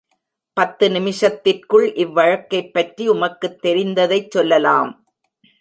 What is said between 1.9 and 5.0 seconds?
இவ்வழக்கைப் பற்றி உமக்குத் தெரிந்ததைச் சொல்லலாம்.